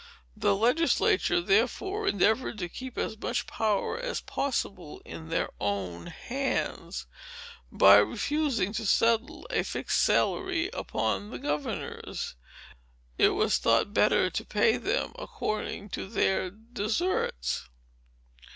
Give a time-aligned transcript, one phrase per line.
[0.35, 7.05] The legislature, therefore, endeavored to keep as much power as possible in their own hands,
[7.71, 12.35] by refusing to settle a fixed salary upon the governors.
[13.19, 17.69] It was thought better to pay them according to their deserts."